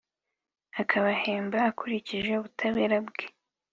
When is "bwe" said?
3.07-3.25